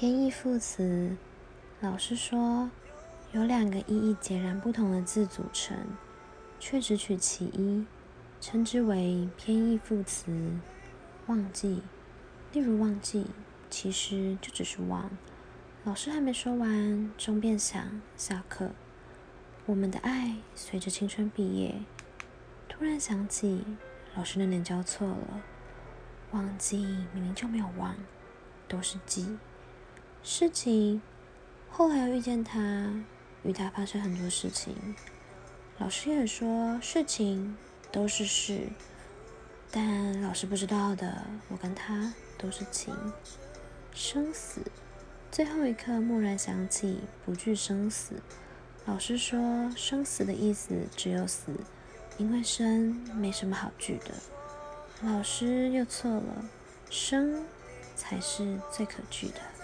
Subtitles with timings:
[0.00, 1.16] 偏义副词，
[1.80, 2.70] 老师说
[3.32, 5.76] 由两个意义截然不同的字组成，
[6.60, 7.84] 却只取其一，
[8.40, 10.52] 称之为偏义副词。
[11.26, 11.82] 忘记，
[12.52, 13.26] 例如忘记，
[13.68, 15.10] 其实就只是忘。
[15.82, 18.70] 老师还没说完，钟便响，下课。
[19.66, 21.74] 我们的爱随着青春毕业，
[22.68, 23.64] 突然想起
[24.14, 25.42] 老师那年教错了，
[26.30, 26.76] 忘记
[27.12, 27.96] 明明就没有忘，
[28.68, 29.36] 都是记。
[30.22, 31.00] 事情，
[31.70, 32.92] 后来又遇见他，
[33.42, 34.74] 与他发生很多事情。
[35.78, 37.56] 老师也说事情
[37.90, 38.68] 都是事，
[39.70, 42.94] 但老师不知道的，我跟他都是情。
[43.94, 44.60] 生死，
[45.30, 48.20] 最后一刻蓦然想起不惧生死。
[48.84, 51.52] 老师说生死的意思只有死，
[52.16, 54.14] 因为生没什么好惧的。
[55.02, 56.44] 老师又错了，
[56.90, 57.44] 生
[57.94, 59.40] 才是最可惧的。